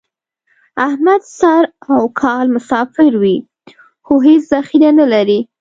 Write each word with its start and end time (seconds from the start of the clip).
احمد 0.87 1.21
سر 1.37 1.63
او 1.95 2.01
کال 2.21 2.45
مسافر 2.55 3.11
وي، 3.21 3.37
خو 4.05 4.13
هېڅ 4.27 4.41
ذخیره 4.53 4.89
نه 4.99 5.05
لري. 5.13 5.39